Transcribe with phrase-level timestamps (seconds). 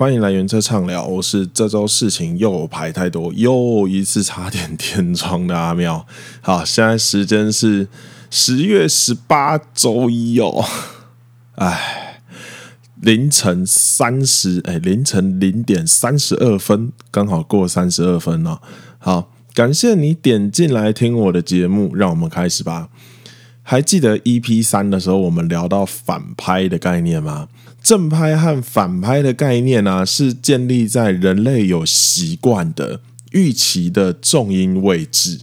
[0.00, 6.06] 欢迎来缘侧唱聊，我是这周事情又排太多，又一次差点天窗的阿喵。
[6.40, 7.86] 好，现在时间是
[8.30, 10.64] 十月十八周一哦，
[11.56, 12.22] 哎，
[13.02, 18.62] 凌晨三十，哎，凌晨零点三十二分，刚好过三十二分了。
[18.96, 22.88] 好，感谢你点进来听我的节目，让我们开始吧。
[23.62, 27.48] 还记得 EP 三的时候，我们聊到反拍的概念吗？
[27.82, 33.00] 正拍和反拍的概念呢、啊，是建立在人类有习惯的
[33.32, 35.40] 预期的重音位置，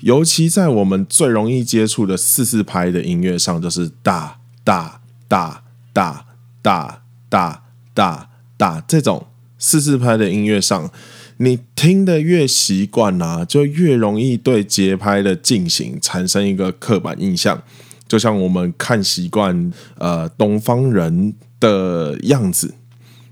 [0.00, 6.26] 尤其在我们最容易接触的四四拍的音乐上，就是大大大大
[6.60, 7.62] 大大
[7.94, 9.26] 大大这种
[9.58, 10.90] 四四拍的音乐上，
[11.38, 17.62] 你听得越习惯啊，就越容易对节拍的进行产生一个刻板印象，
[18.06, 21.34] 就像我们看习惯呃东方人。
[21.70, 22.74] 的样子，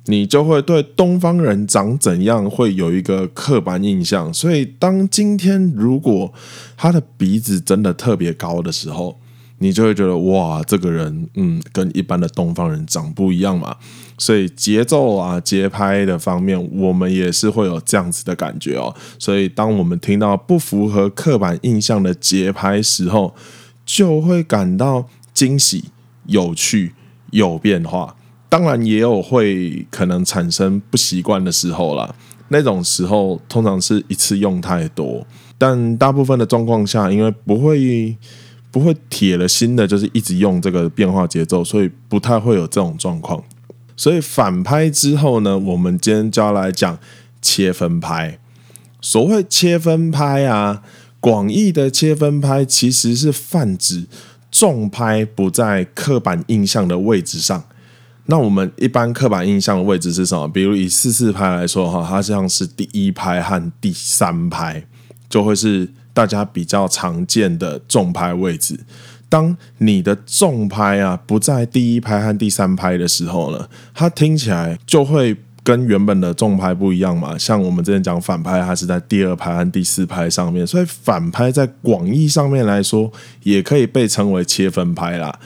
[0.07, 4.33] 你就会对东方人长怎样会有一个刻板印象。
[4.33, 6.33] 所以，当今天如果
[6.77, 9.19] 他的鼻子真的特别高的时候，
[9.59, 13.77] 你就会觉得哇，这个人嗯，跟一般的东方人长不一样嘛。
[14.17, 18.95] 所以，节奏啊、节拍的方面，我们也是会有这样子的感觉哦。
[19.19, 23.35] 所以，当我们听到不符合刻板印象的节拍时候，
[23.85, 25.87] 就会感到惊喜、
[26.27, 26.93] 有趣、
[27.31, 28.17] 有变化。
[28.51, 32.15] 当然也有会可能产生不习惯的时候啦，
[32.49, 35.25] 那种时候通常是一次用太多，
[35.57, 38.17] 但大部分的状况下，因为不会
[38.73, 43.43] 不会铁了心的，就是一直用这个变化节奏，所以不太会有这种状况。
[43.97, 46.99] 所以反拍之后呢，我们今天就要来讲
[47.41, 48.39] 切分拍。
[49.01, 50.83] 所谓切分拍啊，
[51.21, 54.07] 广义的切分拍其实是泛指
[54.51, 57.65] 重拍不在刻板印象的位置上。
[58.31, 60.47] 那我们一般刻板印象的位置是什么？
[60.47, 64.85] 比如以四四拍来说哈，它像是第一拍和第三拍，
[65.29, 68.79] 就会是大家比较常见的重拍位置。
[69.29, 77.37] 当你的重拍啊不在第一拍和第三拍的时候呢，它听起来就会跟原本的重拍不一样嘛。
[77.37, 83.11] 像我们之前讲反拍，它是在第二拍和第四拍上面，所以反拍在广义上面来说，
[83.43, 85.37] 也可以被称为切分拍啦。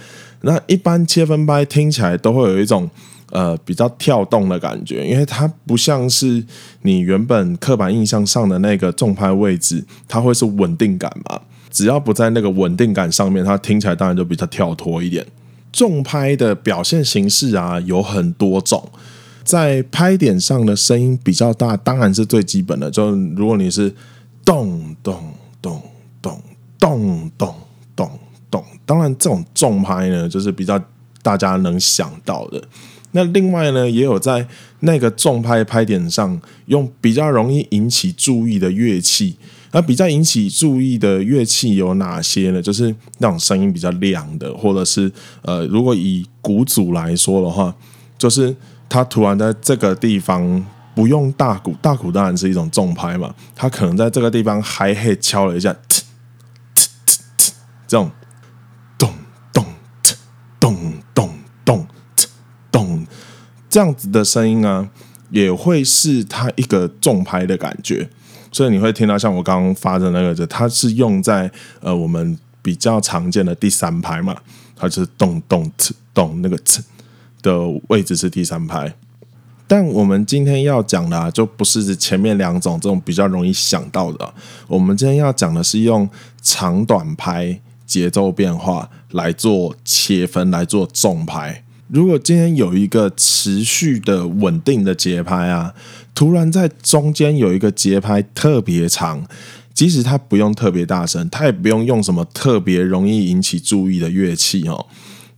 [0.45, 2.89] 那一般切分拍听起来都会有一种
[3.31, 6.45] 呃比较跳动的感觉，因为它不像是
[6.83, 11.41] 你原本刻板印象上的那个重拍位置，它会是稳定感嘛。
[11.71, 15.27] 只要不在那个稳定感上面，它听起来当然就比较跳脱一点。
[15.73, 18.89] 重拍的表现形式啊有很多种，
[19.43, 22.89] 在拍点上的声音比较大，当然是最基本的。
[22.89, 23.93] 就如果你是
[24.45, 25.83] 咚咚咚
[26.23, 26.41] 咚
[26.79, 27.55] 咚咚。
[28.85, 30.79] 当然，这种重拍呢，就是比较
[31.23, 32.63] 大家能想到的。
[33.13, 34.45] 那另外呢，也有在
[34.81, 39.37] 那个重拍拍点上用比较容易引起注意的乐器。
[39.71, 42.61] 那比较引起注意的乐器有哪些呢？
[42.61, 45.11] 就是那种声音比较亮的，或者是
[45.43, 47.75] 呃，如果以鼓组来说的话，
[48.19, 48.55] 就是
[48.89, 55.75] 它突然在这个地方不用大鼓，大鼓当然是一种重拍嘛，它可能在这个地方 hi-hat 敲了一下，
[57.87, 58.11] 这种。
[63.75, 64.89] 这样子的声音啊，
[65.31, 68.09] 也会是它一个重拍的感觉，
[68.53, 74.37] 所以你会听到像我刚刚发的那个，就它是用在呃我们比较常见的第三拍嘛，
[74.77, 76.83] 它就是咚咚呲咚那个呲
[77.43, 78.95] 的位置是第三拍。
[79.67, 84.35] 但我们今天要讲的啊，就不是前面两种这种比较容易想到的，
[84.69, 86.09] 我们今天要讲的是用
[86.41, 91.64] 长短拍节奏变化来做切分，来做重拍。
[91.95, 95.73] 如果今天有一个持续的稳定的节拍啊，
[96.13, 99.25] 突然在中间有一个节拍特别长，
[99.73, 104.87] 即使它不用特别大声，它也不用用什么特别容易引起注意的乐器哦，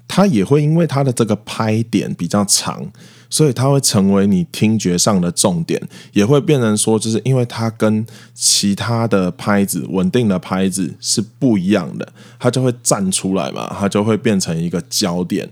[0.08, 2.90] 它也会因为它的这个拍点比较长，
[3.28, 5.78] 所以它会成为你听觉上的重点，
[6.14, 15.46] 也会变成说，就是因为它跟其他的拍子稳定的拍子是不一样的，它就会站出来嘛，它就会变成一个焦点。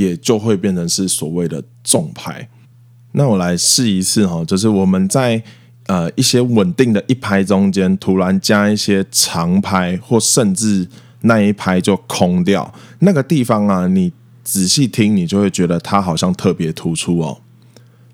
[0.00, 2.48] 也就会变成是所谓的重拍。
[3.12, 5.42] 那我来试一次哈，就是我们在
[5.88, 10.88] 呃一些稳定的一拍中间，突然加一些长拍，或甚至
[11.20, 14.10] 那一拍就空掉，那个地方啊，你
[14.42, 17.38] 仔细听，你就会觉得它好像特别突出哦。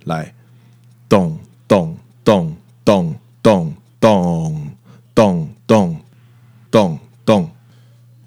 [0.07, 0.35] 来，
[1.09, 4.57] 咚咚咚咚咚咚
[5.15, 5.97] 咚咚
[6.69, 7.56] 咚咚。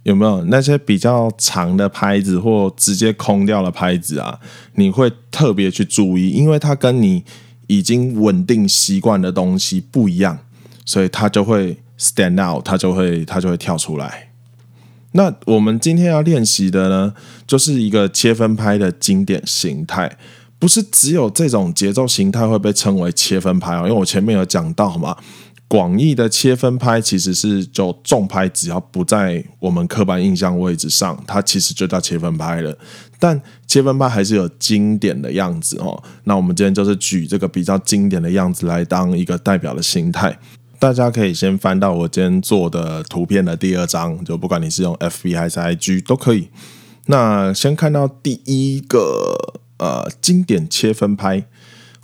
[0.09, 4.39] 有没有那些比较长的拍子或直接空掉的拍子啊？
[4.73, 7.23] 你会特别去注意，因为它跟你
[7.67, 10.39] 已经稳定习惯的东西不一样，
[10.83, 14.31] 所以它就会 stand out，它就会它就会跳出来。
[15.11, 17.13] 那我们今天要练习的呢，
[17.45, 20.17] 就是一个切分拍的经典形态，
[20.57, 25.15] 不是只有这种节奏形态会被称为切分拍哦，因为我前面有讲到嘛。
[25.69, 32.75] 广义的切分拍其实是就重拍，只要不在我们刻板印象位置上，它其实就叫切分拍了。
[33.19, 36.01] 但切分拍还是有经典的样子哦。
[36.23, 40.35] 那我们今天就是举这个比较经典的样子来当一个代表的形态。
[40.79, 46.49] 大家可以先翻到我今天做的图片的第二张，就不管你是用 FB 还是 IG 都可以。
[47.05, 49.35] 那先看到第一个
[49.77, 51.45] 呃经典切分拍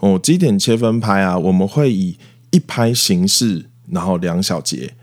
[0.02, 2.20] 哦，经典切分拍啊，我们会以。
[2.56, 4.94] 一拍形式，然后两小节，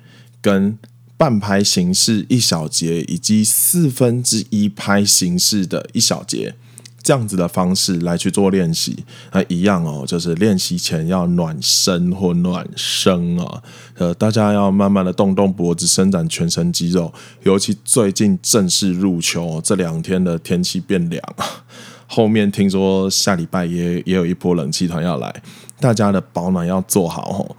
[0.40, 0.78] 跟
[1.18, 6.54] 半拍形式一小节，以及四分之一拍形式的一小节，
[7.02, 13.62] 这样子的方式来去做练习，那一样哦，就是练习前要暖身或暖身啊，
[13.98, 17.12] 呃，大家要慢慢的动动脖子，伸展全身肌肉，
[17.42, 21.22] 尤其最近正式入秋，这两天的天气变凉，
[22.14, 25.34] 后面听说下礼拜也也有一波冷气团要来。
[25.80, 27.56] 大家的保暖要做好哦。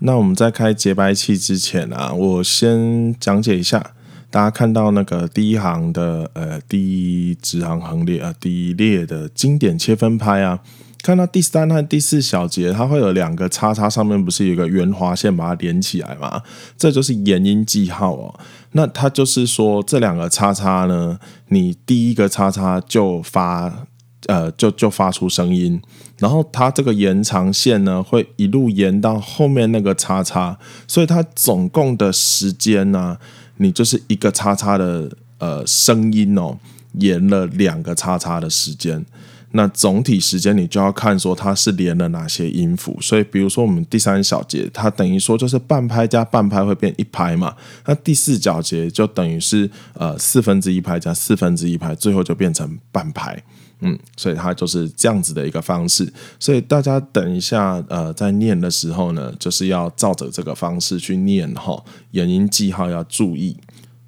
[0.00, 3.92] 那我们在开节拍器之前啊，我先讲解一下。
[4.30, 10.58] 大家看到那个第一行的呃第一直行行列啊，第一列的经典切分拍啊，
[11.02, 16.42] 看到第三和第四小节，它会有两个叉叉，上面不是有一个圆滑线把它连起来吗？
[16.76, 18.38] 这就是延音记号哦。
[18.72, 21.18] 那它就是说这两个叉叉呢，
[21.48, 23.86] 你第一个叉叉就发。
[24.26, 25.80] 呃，就就发出声音，
[26.18, 30.58] 然后它这个延长线呢，会一路延到后面那个叉叉，
[30.88, 33.16] 所以它总共的时间呢，
[33.58, 35.08] 你就是一个叉叉的
[35.38, 36.58] 呃声音哦，
[36.94, 39.06] 延了两个叉叉的时间，
[39.52, 47.54] 那总体时间你就要看说它是连了哪些音符，所以比如说我们第三小节，它等于说就是半拍加半拍会变一拍嘛，
[47.86, 53.42] 那第四小节就等于是呃四分之一拍加四分之一拍，最后就变成半拍。
[53.80, 61.80] 嗯，所以它就是这样子的一个方式，所以大家等一下，呃，在念的时候呢，就是要照着这个方式去念哈，
[62.10, 63.56] 延音记号要注意。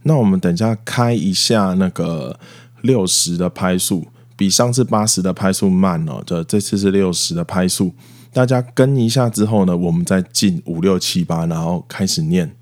[0.02, 2.36] 那我们等一下开一下那个
[2.80, 4.08] 六十的拍数，
[4.40, 7.94] 比上次八十的拍数慢哦，这这次是六十的拍数，
[8.32, 12.56] 大家跟一下之后呢，我们再进五六七八，然后开始念。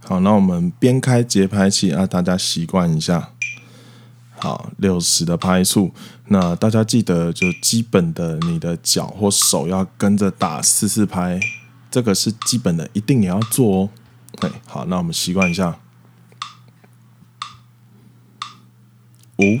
[0.00, 3.30] 好，那我们边开节拍器啊，大家习惯一下。
[4.40, 5.92] 好，六十的拍数，
[6.26, 11.38] 那大家记得就基本的，你的脚或手要跟着打四四拍，
[11.88, 13.90] 这个是基本的，一定也要做哦。
[14.40, 15.78] 对，好，那我们习惯一下，
[19.38, 19.60] 五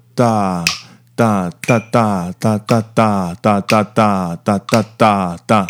[0.21, 0.63] 哒
[1.15, 5.67] 哒哒哒哒哒哒哒哒哒哒哒哒哒。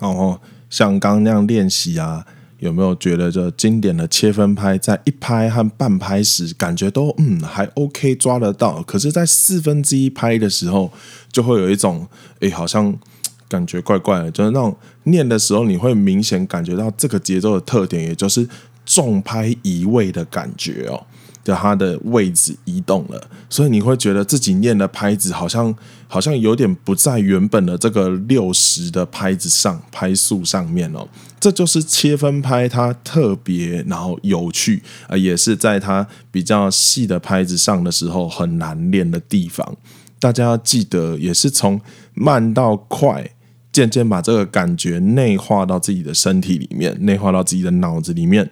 [0.00, 2.26] 然后像刚那样练习啊。
[2.58, 10.92] 有没有觉得这经典的切分拍在一拍和半拍时感觉都嗯还 OK 抓得到，可是，在四分之一拍的时候
[11.30, 12.08] 就会有一种
[12.40, 12.98] 诶好像
[13.46, 18.48] 感觉怪怪的，就是那种念的时候你会明显感觉到这个节奏的特点，也就是
[18.88, 21.06] 重拍移位的感觉哦。
[21.44, 23.18] 就它的位置移动了，
[23.48, 25.74] 所以你会觉得自己念的拍子好像
[26.06, 31.08] 好像有点不在原本的这个六十的拍子上拍速上面哦。
[31.40, 39.74] 这就是切分拍它特别然后有趣啊，也是在它比较细的拍子上的时候很难练的地方。
[40.20, 41.80] 大家要记得，也是从
[42.12, 43.30] 慢到快，
[43.72, 48.50] 渐渐把这个感觉内化到自己的身体里面，内化到自己的脑子里面。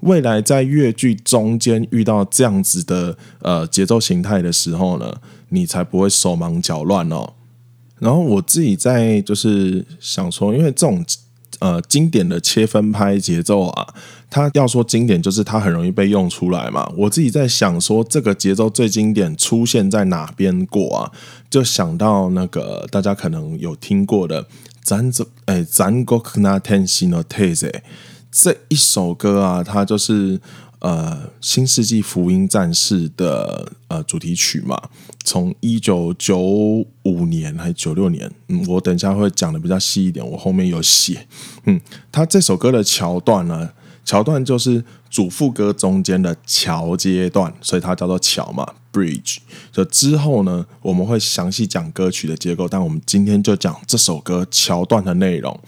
[0.00, 5.14] 未来在乐句中间遇到这样子的呃节奏形态的时候呢，
[5.48, 7.34] 你才不会手忙脚乱哦。
[7.98, 11.04] 然后我自己在就是想说，因为这种
[11.58, 13.94] 呃经典的切分拍节奏啊，
[14.30, 16.88] 它要说经典，就是它很容易被用出来嘛。
[16.96, 21.12] 我自己在想说，这个节奏最经典出现在哪边过啊？
[21.50, 24.46] 就想到那个大家可能有听过的
[24.84, 27.68] 咱这哎，咱国那天西诺特色
[28.30, 30.40] 这一首歌啊，它就是
[30.80, 34.80] 呃《新世纪福音战士》的呃主题曲嘛。
[35.24, 41.26] 从一九九五年还是九六年，嗯，我等一下会讲的比较细一点，我后面有写。
[41.64, 41.78] 嗯，
[42.10, 43.70] 它这首歌的桥段呢，
[44.04, 49.38] 桥段就是主副歌中间的桥阶段，所以它叫做桥嘛，bridge。
[49.70, 55.58] 就之后呢，我们会详细讲歌曲的结构，但我们今天就讲这首歌桥段的内容。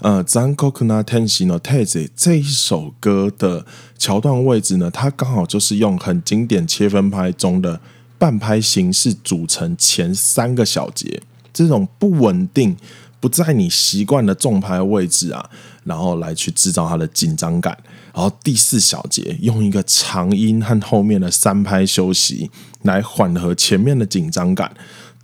[0.00, 3.66] 呃，残酷な天使のテーゼ这一首歌的
[3.98, 7.80] 桥段位置呢，它刚好就是用很经典切分拍中的。
[8.20, 11.22] 半拍形式组成前三个小节，
[11.54, 12.76] 这种不稳定、
[13.18, 15.48] 不在你习惯的重拍位置啊，
[15.84, 17.74] 然后来去制造它的紧张感。
[18.12, 22.50] 然后第四小节用一个长音和后面的三拍休息
[22.82, 24.70] 来缓和前面的紧张感。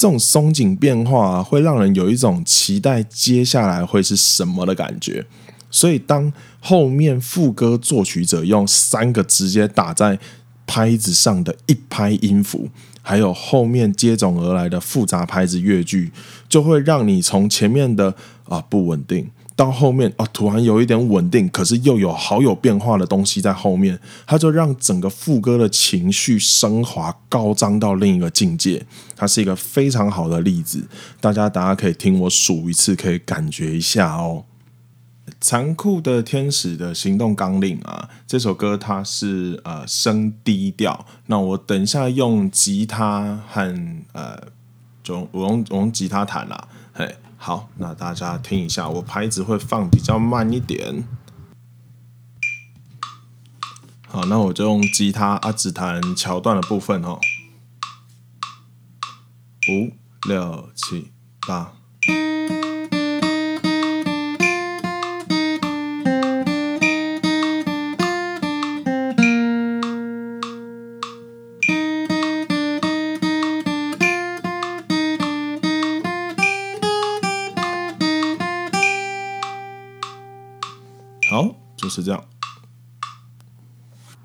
[0.02, 5.26] 这种松紧变化啊，会让人有一种期待接下来会是什么的感觉。
[5.70, 10.18] 所以当后面副歌作曲者用三个直接打在。
[10.68, 12.70] 拍子上的一拍音符，
[13.02, 16.10] 还有后面接踵而来的复杂拍子乐句，
[16.48, 18.16] 就会让你从前面的
[18.46, 28.86] 啊不稳定，到后面啊突然有一点稳定，可是又有好有变化的东西在后面，它就让整个副歌的情绪升华高涨到另一个境界。
[29.16, 30.88] 它是一个非常好的例子，
[31.20, 34.46] 大家大家可以听我数一次，可以感觉一下哦。
[35.40, 41.06] 残酷的天使的行动纲领啊，这首歌它是呃升低调。
[41.28, 44.38] 那我等一下用吉他和呃，
[45.04, 46.68] 就我用我用吉他弹啦。
[46.94, 51.04] 嘿，好，那大家听一下，我拍子会放比较慢一点。
[54.08, 57.20] 好，那我就用吉他啊，只弹桥段的部分哦。
[59.72, 61.12] 五六七
[61.48, 61.74] 八。
[81.82, 82.24] 就是这样，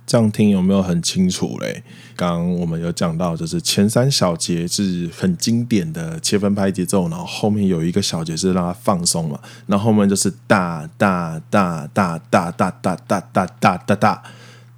[0.07, 1.83] 这样听有没有很清楚嘞？
[2.15, 14.23] 刚刚我们有讲到，就是前三小节是很经典的切分拍节奏，然后后面有一个小节是让它放松嘛，然后面就是哒哒哒哒哒哒哒哒哒哒哒哒，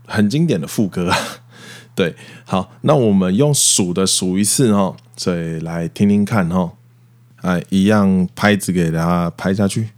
[0.06, 1.12] 很经典的副歌。
[1.94, 6.72] 对，好，那我们用数的数一次哦，所以来听听看哦，
[7.42, 9.90] 哎，一样拍子给大家拍下去。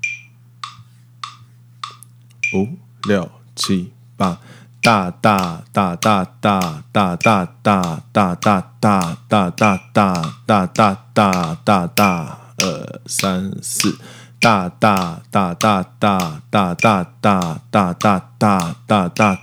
[2.53, 2.67] 五
[3.05, 4.41] 六七八，
[4.83, 13.97] 大大大大大大大大大大大大大大大大大大，二三四，
[14.41, 19.39] 大大大大大大大大大大大大大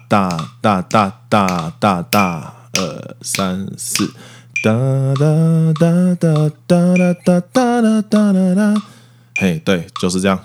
[0.62, 4.14] 大大大大大，二三四，
[4.62, 4.74] 哒
[5.16, 5.26] 哒
[5.80, 8.82] 哒哒哒哒哒哒哒哒，
[9.40, 10.38] 嘿，对，就是这样。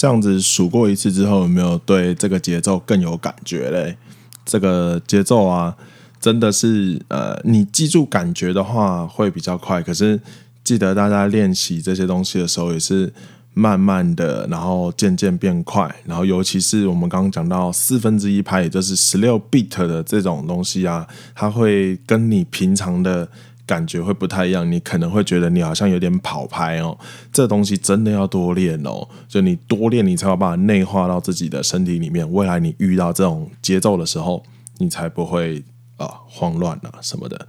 [0.00, 3.98] 这样子数过一次之后，有没有对这个节奏更有感觉嘞？
[4.46, 5.76] 这个节奏啊，
[6.18, 9.82] 真的是呃，你记住感觉的话会比较快。
[9.82, 10.18] 可是
[10.64, 13.12] 记得大家练习这些东西的时候，也是
[13.52, 15.94] 慢慢的，然后渐渐变快。
[16.06, 23.28] 然后尤其是我们刚刚讲到四分之一拍，也就是十六 bit 的这种东西啊，它会跟你平常的。
[23.70, 26.98] 感觉会不太一样，你可能会觉得你好像有点跑拍哦，
[27.32, 32.28] 这东西真的要多练哦，就你多练，你才有办法内化到自己的身体里面。
[32.32, 34.42] 未来你遇到这种节奏的时候，
[34.78, 35.62] 你才不会
[35.98, 37.46] 啊慌乱啊什么的。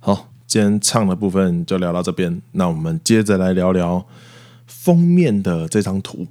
[0.00, 4.04] 好，今天唱的部分就聊到这边，那我们接着来聊聊
[4.66, 6.26] 封面的这张图。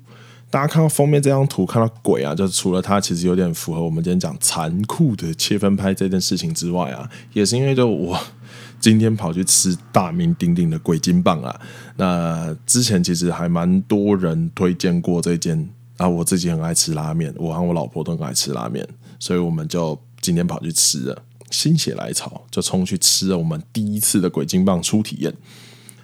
[0.49, 8.19] 大家看到封面这张图，看到鬼啊，就是除了它其实有点符合我们今天讲残酷的切分拍这件事情之外啊，也是因为就我。
[8.79, 11.61] 今天跑去吃大名鼎鼎的鬼金棒啊！
[11.97, 18.87] 那之前其实还蛮多人推荐过这间啊，我自己很爱吃拉面，我和我老婆都很爱吃拉面，
[19.19, 25.33] 所以我们就今天跑去吃了，心血来潮就冲去吃了我们第一次的鬼金棒初体验。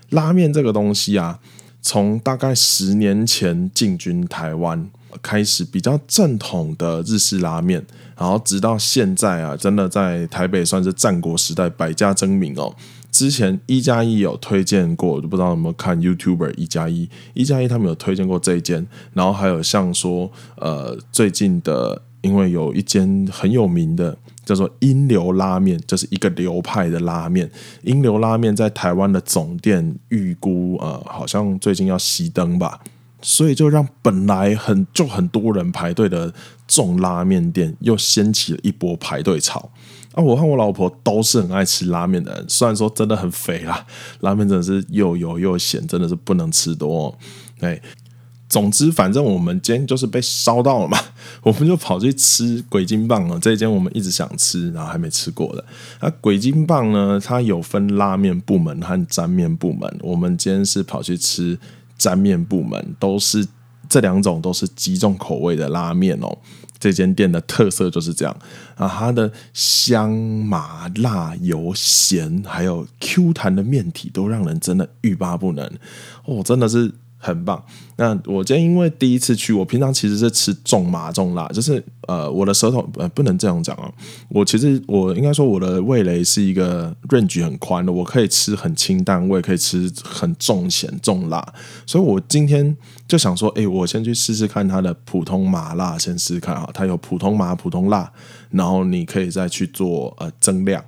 [0.09, 1.39] 拉面这个东西啊，
[1.81, 4.89] 从大概十年前进军台湾。
[5.21, 7.85] 开始比较正统的日式拉面，
[8.17, 12.75] 然后直到现在啊，真的在台北算是战国时代百家争鸣哦。
[13.11, 27.49] 之前一加一有推荐过，就不知道有没有看 YouTuber 一加一，一加一他们有推荐过这一间，然后还有像说呃最近的，因为有一间很有名的叫做英流拉面，就是一个流派的拉面。
[27.83, 32.81] 英流拉面在台湾的总店预估呃，好像最近要熄灯吧，
[33.21, 36.33] 所以就让本来很就很多人排队的
[36.67, 39.71] 重拉面店又掀起了一波排队潮。
[40.13, 43.85] 啊，我和我老婆都是很爱吃拉面的人，虽然说真的很肥啦，
[44.21, 47.17] 拉面真的是又油又咸，真的是不能吃多哦。
[47.59, 47.81] 哎，
[48.47, 50.97] 总之反正我们今天就是被烧到了嘛，
[51.43, 53.37] 我们就跑去吃鬼金棒了。
[53.39, 55.65] 这一间我们一直想吃，然后还没吃过的。
[55.99, 61.59] 那鬼金棒呢，它有分拉面部门和沾面部门，我们今天是跑去吃
[61.97, 63.45] 沾面部门，都是
[63.89, 66.37] 这两种都是几种口味的拉面哦。
[66.77, 68.37] 这间店的特色就是这样
[68.75, 75.65] 啊，它的香麻辣油咸，还有 Q 弹的面体，都让人真的欲罢不能
[76.25, 76.93] 哦，真的是。
[77.17, 77.63] 很棒。
[77.97, 83.89] 那我今天因为第一次去，我平常其实是吃重麻重辣，就是呃，我的舌头呃不能这样讲啊。
[84.29, 91.45] 我其实我应该说我的味蕾是一个 range 很宽的，我可以吃很清淡，我也可以吃很重咸重辣。
[91.85, 92.75] 所以我今天
[93.07, 96.69] 就想说，哎，我先去试试看它的普通麻辣，先试试看啊。
[96.73, 98.11] 它有普通麻、普通辣，
[98.51, 100.83] 然后你可以再去做呃增量。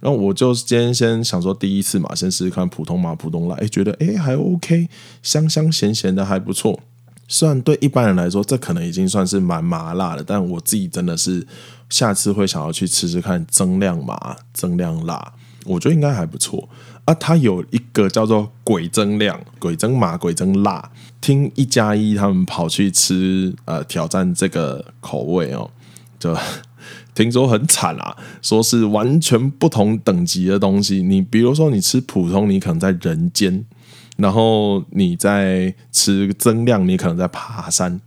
[0.00, 4.88] 然后我就今天先想说第一次嘛，先试试看普通麻、普通辣，哎，觉得哎还 OK，
[5.22, 6.80] 香香咸咸的还不错。
[7.28, 11.46] 虽然对一般人来说，这可能已经算是蛮麻辣的，但我自己真的是
[11.90, 15.34] 下次会想要去吃吃看增量麻、增量辣，
[15.66, 16.68] 我觉得应该还不错。
[17.04, 20.90] 啊，它有一个叫做鬼增量、鬼增麻、鬼增辣，
[21.20, 25.70] 听一加一他们跑去吃呃挑战这个口味哦，
[26.18, 26.34] 就。
[27.14, 31.02] 听说很惨啊，说是完全不同等级的东西。
[31.02, 33.64] 你比如说，你吃普通，你可能在人间；
[34.16, 38.00] 然后你在吃增量，你可能在爬山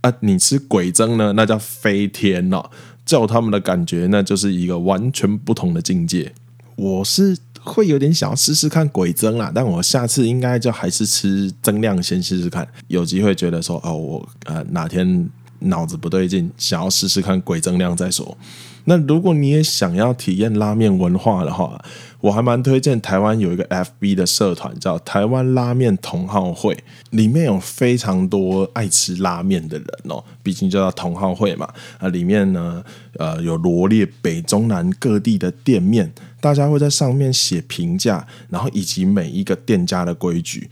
[0.00, 0.12] 啊。
[0.20, 2.62] 你吃鬼增呢，那叫飞天哦。
[3.04, 6.32] 照他们的感觉，那就是一个完全不同的境界。
[6.76, 12.66] 我是会有点想要试试看鬼增啦，但我下次应该就还是吃增量先试试看。
[12.88, 15.28] 有机会觉得说哦，我呃哪天。
[15.60, 18.36] 脑子不对劲，想要试试看鬼增量再说。
[18.86, 21.82] 那如果你也想要体验拉面文化的话，
[22.20, 26.76] 我还蛮推荐台湾有一个 FB 的社团叫台湾拉面同好会，
[27.08, 30.22] 里面有非常多爱吃拉面的人哦。
[30.42, 31.66] 毕竟就叫同好会嘛，
[31.98, 32.84] 啊，里面呢，
[33.18, 40.68] 呃，有罗列北中南各地的店面，大家会在上面写评价，然后以及每一个店家的规矩。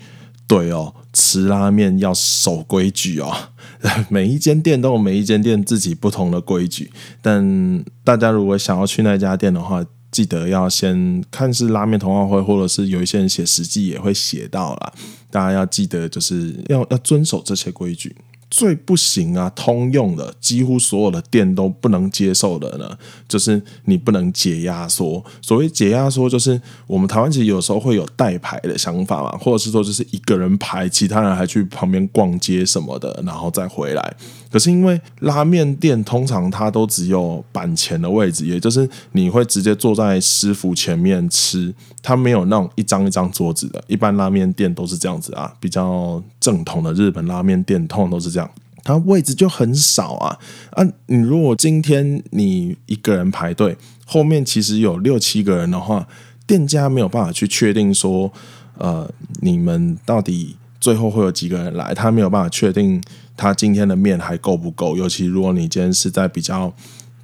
[0.53, 3.35] 对哦，吃拉面要守规矩哦。
[4.11, 14.93] 每一间店都有每一间店自己不同的规矩，但大家如果想要去那家店的话，记得要先看是拉面同好会，或者是有一些人写实际也会写到啦。
[15.31, 18.15] 大家要记得就是要要遵守这些规矩。
[18.53, 25.25] 最不行啊，通用的，几乎所有的店都不能接受的呢，就是你不能解压缩。
[25.41, 34.17] 所谓解压缩，就是我们台湾其实有时候会有带牌的想法嘛，或者是说就是一个人排，其他人还去旁边逛街什么的，然后再回来。
[34.53, 43.83] 可是因为拉面店通常它都只有板前的位置，也就是你会直接坐在师傅前面吃，它没有那种一张一张桌子的。
[43.87, 48.51] 一般拉面店都是这样子啊，比较正统的日本拉面店通常都是这样，
[48.85, 50.39] 它位置就很少啊
[50.73, 50.85] 啊！
[51.07, 56.07] 你如果今天你一个人排队，后面其实有六七个人的话，
[56.47, 58.31] 店家没有办法去确定说，
[58.77, 59.11] 呃，
[59.41, 63.01] 你们到底最后会有几个人来，他没有办法确定。
[63.37, 64.97] 他今天的面还够不够？
[64.97, 66.73] 尤其如果你今天是在比较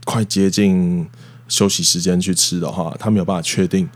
[0.04, 1.06] 快接近
[1.48, 3.88] 休息时间去吃的话，他没有办法确定，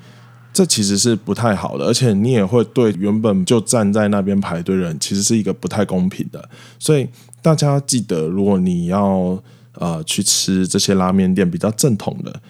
[0.53, 1.87] 这其实是不太好的。
[1.87, 6.46] 而且你也会对原本就站在那边排队的人，其实是一个不太公平的。
[6.79, 7.09] 所以
[7.40, 9.42] 大家记得，如果你要
[9.75, 12.42] 呃去吃这些拉面店比较正统的，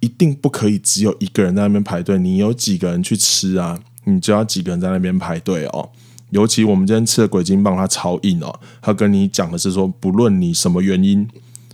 [0.00, 2.18] 一定不可以只有一个人在那边排队。
[2.18, 3.78] 你有几个人去吃啊？
[4.04, 5.90] 你就要几个人在那边排队哦。
[6.32, 8.58] 尤其我们今天吃的鬼金棒，它超硬哦。
[8.80, 11.28] 它跟你讲的是说，不论你什么原因，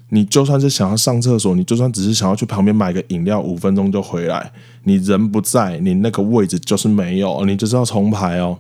[0.09, 4.51] 你就算是想要上厕所，你就算只是想要去旁边买个饮料，五分钟就回来，
[4.83, 8.59] 你人不在，你那个位置就是没有，你就是要重排哦。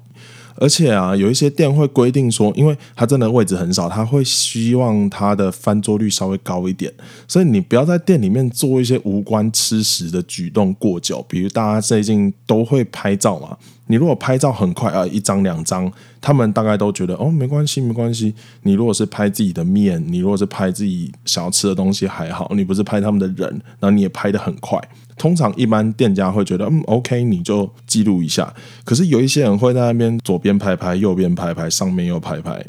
[0.60, 6.92] 而且啊，有一些店会规定说，因为它真的位置很少，他会希望它的翻桌率稍微高一点，
[7.26, 11.24] 所以你不要在店里面做一些无关吃食的举动过久。
[11.28, 15.90] 比如大家最近都会拍照嘛，你如果拍照很快啊，一张两张，
[16.20, 18.34] 他们大概都觉得哦，没关系没关系。
[18.62, 24.80] 你如果是拍自己的面，你如果是拍自己想要吃的东西还好，你不是拍他们的人，然后你也拍得很快。
[25.18, 28.54] 通常一般店家会觉得，嗯，OK，你就记录一下。
[28.84, 32.64] 可是有一些人会在那边左边拍拍，右边拍拍，上面又拍拍，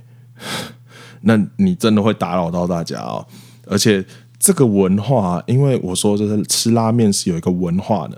[1.22, 3.26] 那你真的会打扰到大家哦。
[3.68, 4.04] 而且
[4.40, 8.18] 这个文化，因为我说就是吃拉面是有一个文化的，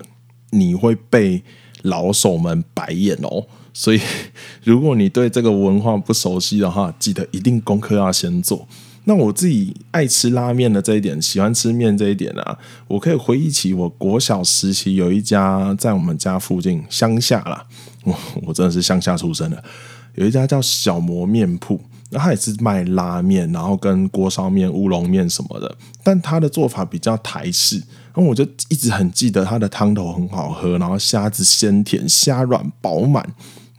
[0.51, 1.43] 你会被
[1.83, 3.45] 老手们白眼哦。
[3.73, 3.99] 所以，
[4.63, 8.67] 如果你对这个文化不熟悉的话，记得一定功课要先做。
[9.05, 17.65] 那我自己爱吃拉面的这一点，喜欢吃面这一点啊，我可以回忆起我国小时期有一家在我们家附近乡下啦，
[18.03, 19.63] 我我真的是乡下出生的，
[20.15, 21.81] 有一家叫小磨面铺。
[22.13, 27.77] 那他也是卖拉面，然后跟锅烧面、乌龙面什么的，但他的做法比较台式。
[28.13, 33.25] 然后我就一直很记得他的汤头很好喝，然后虾子鲜甜，虾软饱满。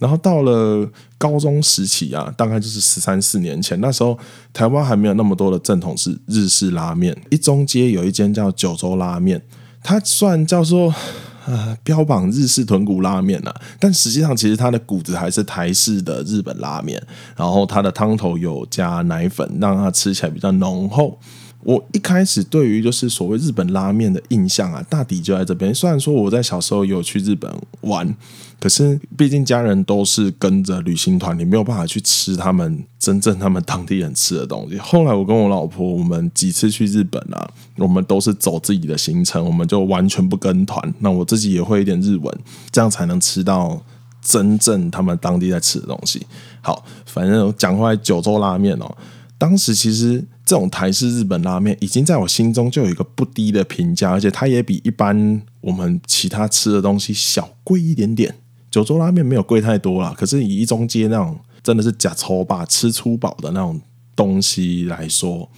[0.03, 4.19] 然后到了高中时期啊，大概就是十三四年前，那时候
[4.53, 7.17] 台湾还没有那么多的正统式日式拉面。
[7.31, 9.41] 一中街有一间叫九州拉面，
[9.83, 10.93] 它算叫做。
[11.45, 17.03] 呃，标榜日式豚骨拉面啊，但实际上其实它的骨子还是台式的日本拉面，
[17.35, 21.19] 然后它的汤头有加奶粉，让它吃起来比较浓厚。
[21.65, 25.75] 我一开始对于就是所谓日本拉面的印象啊，大抵就在这边。
[25.75, 27.51] 虽然说我在小时候有去日本
[27.83, 28.15] 玩，
[28.59, 34.77] 可是毕竟家人都是跟着旅行团，你没有办法去吃他们真正他们当地人吃的东西。
[34.79, 40.95] 后来我跟我老婆，我们几次去日本啊，我们都是走自己的行程，我们就完全不跟团。
[40.99, 42.39] 那我自己也会一点日文，
[42.73, 43.81] 这样才能吃到
[44.21, 46.27] 真正他们当地在吃的东西。
[46.61, 48.97] 好，反正讲回来九州拉面哦。
[49.43, 58.33] 当时其实这种台式日本拉面已经在我心中就有一个不低的评价，而且它也比一般我们其他吃的东西小贵一点点。
[58.71, 63.81] 九州拉面没有贵太多啦，可是以一中街那种真的是假抽吧吃粗饱的那种
[64.15, 65.51] 东西来说，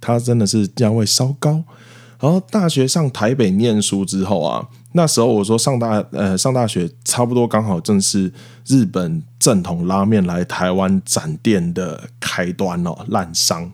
[0.00, 1.62] 它真的是价位稍高。
[2.18, 8.32] 然后大学上台北念书之后啊，那时候我说上大呃上大学差不多刚好正是
[8.66, 13.70] 日本正统拉面来台湾展店的开端哦，滥觴。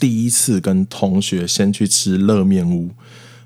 [0.00, 2.90] 第一次跟同学先去吃热面屋，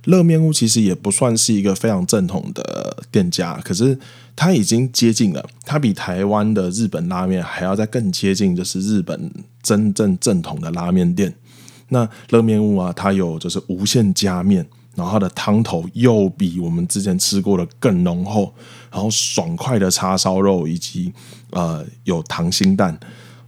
[0.04, 3.98] 热面屋其实也不算是一个非常正统的店家，可是
[4.36, 11.34] 它已经接近了，它比台湾的日本拉面还要再更接近，就是日本真正正统的拉面店。
[11.88, 14.64] 那热面屋啊，它有就是无限加面，
[14.96, 18.52] 然后它的汤头又比我们之前吃过的更浓厚，
[18.90, 21.12] 然后爽快的叉烧肉以及
[21.50, 22.98] 呃有溏心蛋，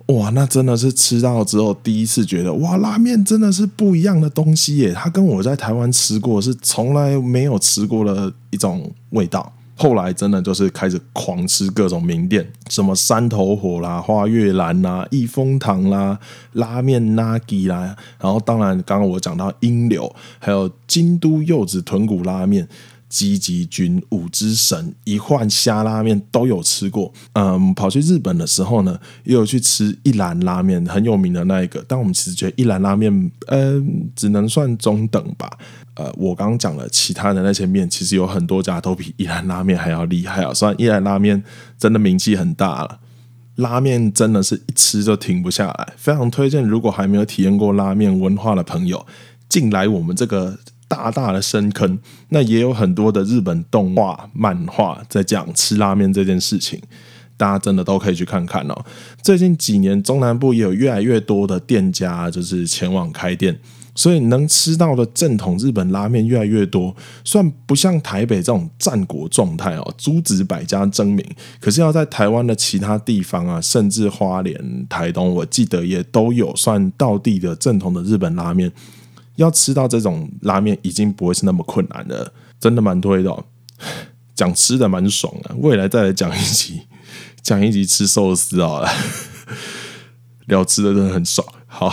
[0.06, 4.92] 哇，那真的是吃到之后第一次觉得哇，拉面真的是不一样的东西耶！
[4.92, 9.52] 它跟我在台湾吃过是从来没有吃过的一种味道。
[9.78, 16.18] 后来真的就是开始狂吃各种名店，什么山头火啦、花月兰啦、益丰堂啦、
[16.54, 22.68] 拉面拉吉啦，然后当然刚刚我讲到英流，还有京都柚子豚骨拉面。
[23.08, 27.10] 鸡吉军、五之神、一换虾拉面都有吃过。
[27.32, 31.82] 嗯，跑去日本的时候呢，也有去吃一兰拉面，很有名的那一个。
[31.88, 35.50] 但我们其实觉得一兰拉面，嗯，只能算中等吧。
[35.98, 40.54] 呃，我刚刚讲了其他的那些面，其实有很多家都比一兰拉面还要厉害啊。
[40.54, 41.42] 虽然一兰拉面
[41.76, 43.00] 真的名气很大了，
[43.56, 46.64] 拉面真的是一吃就停不下来，非常推荐。
[46.64, 49.04] 如果还没有体验过拉面文化的朋友，
[49.48, 50.58] 进来我们这个。
[50.90, 51.98] 大大的深坑，
[52.30, 56.80] 那也有很多的日本动画、漫画在讲吃拉面这件事情，
[57.36, 58.84] 大家真的都可以去看看哦。
[59.20, 63.60] 最近几年，中南部也有越来越多的店家就是前往开店，
[63.98, 66.94] 所以能吃到的正统日本拉面越来越多。
[67.24, 71.26] 虽然不像台北这种战国状态哦，诸子百家争鸣，
[71.58, 78.70] 可是要在台湾的其他地方啊，甚至花莲、台东，我记得也都有算道地的正统的日本拉面。
[79.34, 83.44] 要吃到这种拉面已经不会是那么困难了，真的蛮推的哦。
[84.36, 86.82] 讲吃的蛮爽的，未来再来讲一集，
[87.42, 88.88] 讲一集吃寿司好了。
[90.46, 91.44] 聊吃的真的很爽。
[91.66, 91.90] 好，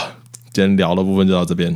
[0.54, 1.76] 今天聊的部分就到这边。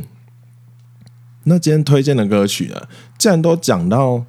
[1.44, 2.76] 那今天推荐的歌曲呢？
[3.18, 4.24] 既然都讲到。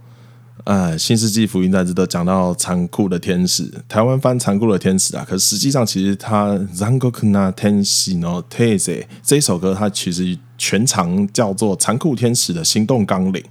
[0.63, 13.41] 呃，新世纪福音战士都讲到残酷的天使，台湾翻残酷的天使啊，可是实际上其实它《Zangoku na Tenshi no t e z e》这一首歌，它其实全长叫做《残酷天使的行动纲领》。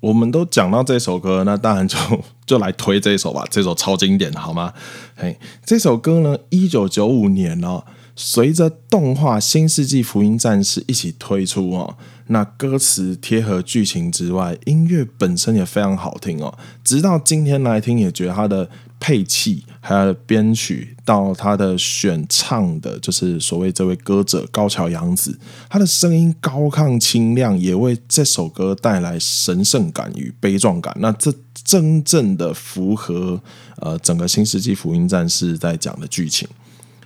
[0.00, 1.96] 我们都讲到这首歌，那当然就
[2.44, 4.72] 就来推这首吧，这首超经典的，好吗？
[5.14, 7.84] 嘿，这首歌呢，一九九五年哦。
[8.16, 11.96] 随着动画《新世纪福音战士》一起推出哦，
[12.28, 16.56] 那歌词贴合剧情之外，音乐本身也非常好听哦。
[16.84, 18.68] 直到今天来听，也觉得它的
[19.00, 25.36] 配器、还有编曲到他的选唱的，就是所谓这位歌者高桥洋子，
[25.68, 30.96] 他的声音高亢清亮，也为这首歌带来神圣感与悲壮感。
[31.00, 33.42] 那这真正的符合
[33.78, 36.48] 呃整个《新世纪福音战士》在讲的剧情。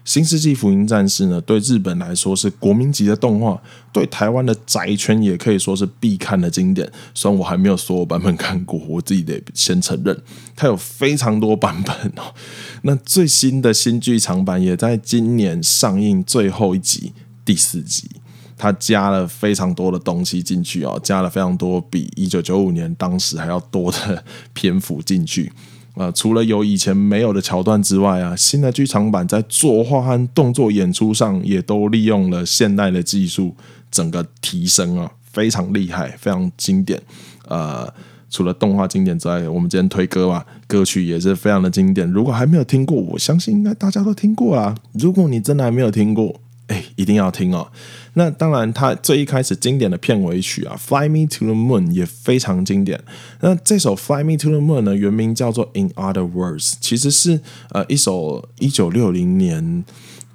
[0.08, 3.60] 新世纪福音战士呢，对日本来说是国民级的动画，
[3.92, 6.90] 对台湾的宅圈也可以说是必看的经典。
[7.12, 10.18] 虽然我还没有所有版本看过，我自己得先承认，
[10.56, 12.32] 它有非常多版本哦。
[12.80, 17.12] 那最新的新剧场版也在今年上映最后一集
[17.44, 18.08] 第四集，
[18.56, 25.52] 它加了非常多的东西进去哦，加了非常多比一九九五年当时还要多的 篇幅进去。
[25.98, 33.52] 呃，除了有以前没有的桥段之外啊，新的剧场版在作画和动作演出上也都利用了现代的技术，
[33.90, 37.02] 整个提升啊，非常厉害，非常经典。
[37.48, 37.92] 呃，
[38.30, 42.08] 除了动画经典之外，我们今天推歌吧，歌曲也是非常的经典。
[42.12, 44.72] 如果还没有听过，我相信应该大家都听过啦。
[44.92, 47.66] 如果你真的还没有听过，哎，一定要听哦！
[48.14, 53.02] 那当然，它最一开始经典的片尾曲啊，《Fly Me to the Moon》也非常经典。
[53.40, 59.84] 那这首《Fly Me to the Moon》呢，原名叫做《In Other Words》，其实是呃一首一九六零年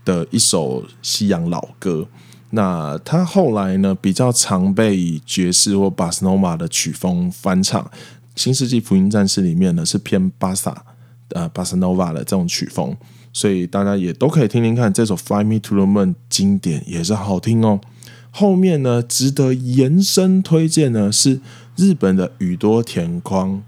[0.04, 2.08] 的一首西洋老歌。
[2.50, 7.84] 那它后来呢，比较常被爵士或巴斯诺瓦的曲风翻唱，
[8.36, 10.84] 《新世纪福音战士》里面呢是偏巴萨
[11.30, 12.96] 呃巴斯诺瓦的这种曲风。
[13.34, 17.82] 所以大家也都可以听听看这首《Fly Me to the Moon》，经典也是好听哦。
[18.30, 21.42] 后面呢，值得延伸推荐呢是
[21.76, 23.62] 日本的宇多田光，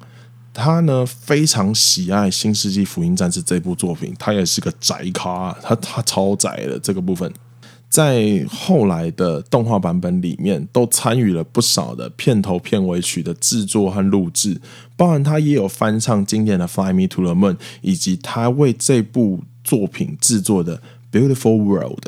[0.53, 7.31] 他呢非常喜爱《新世纪福音战士》这部作品，他也是个宅咖，他他超宅的这个部分。
[7.87, 14.59] 在后来的动画版本里面，都参与了不少的片头片尾曲的制作和录制，
[14.97, 20.77] 包含他也有翻唱经典的《Fly Me to the Moon》，以及他为这部作品制作的
[21.11, 21.99] 《Beautiful World》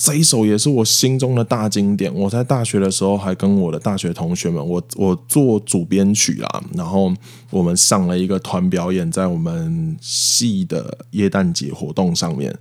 [0.00, 2.14] 这一首也是我心中的大经典。
[2.14, 7.12] 我在大学的时候还跟我的大学同学们，我我做主编曲啊，然后
[7.50, 12.56] 我们上了一个团表演，在我们系的耶诞节活动上面。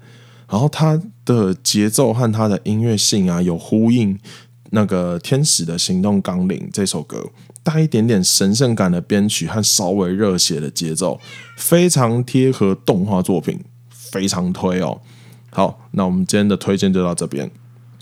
[0.49, 4.17] 然后它的节奏和它的音乐性啊，有呼应
[4.71, 7.23] 那个《天使的行动纲领》这首歌，
[7.62, 11.19] 带一点点神圣感的编曲和稍微热血的节奏，
[11.56, 13.60] 非常贴合动画作品。
[14.12, 15.00] 非常推哦，
[15.52, 17.50] 好，那我们今天的推荐就到这边。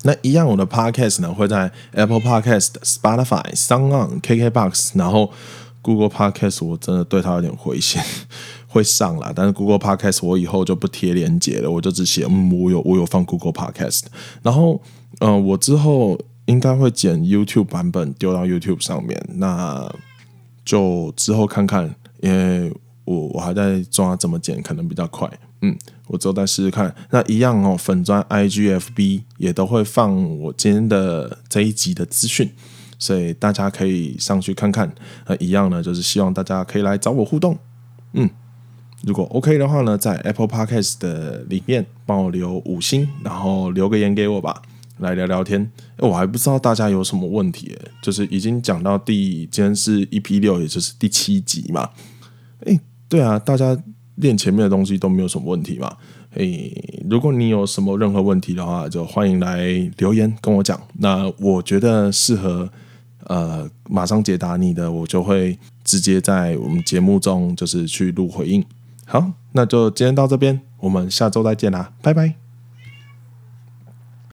[0.04, 5.32] 那一样，我的 Podcast 呢会在 Apple Podcast、Spotify、SoundOn、KKBox，然后
[5.82, 8.00] Google Podcast 我真的对它有点灰心，
[8.68, 9.32] 会上啦。
[9.36, 14.04] 但是 Google Podcast 我以后就不贴连接了，我就只写嗯，我有我有放 Google Podcast。
[14.44, 14.80] 然后
[15.20, 19.90] 嗯、我之后应该会剪 YouTube 版本丢到 YouTube 上面，那
[20.64, 22.72] 就之后看看，因为
[23.06, 25.28] 我我还在抓怎么剪，可能比较快。
[25.62, 25.76] 嗯，
[26.08, 26.94] 我之后再试试看。
[27.10, 32.52] 那一样哦，粉专 IGFB 也都会放我今天的这一集的资讯，
[33.00, 34.94] 所以大家可以上去看看。
[35.28, 37.58] 那一样呢，就是希望大家可以来找我互动。
[38.14, 38.30] 嗯，
[39.04, 44.62] 如果 OK 的话呢，在 Apple Podcast 的里面帮我留五星，然后留个言给我吧，
[45.00, 45.72] 来聊聊天。
[45.98, 51.90] 我还不知道大家有什么问题，就是已经讲到第今天是 EP 六，也就是第七集嘛。
[52.66, 53.76] 诶，对啊，大家。
[54.16, 55.92] 练前面的东西都没有什么问题嘛？
[56.36, 60.80] 诶，如果你有什么任何问题的话，就欢迎来留言跟我讲。
[61.00, 62.70] 那我觉得适合
[63.26, 68.64] 呃马上解答你的，我就会直接在我们节目中就是去录回应。
[69.06, 72.45] 好，那就今天到这边，我们下周再见啦，拜拜。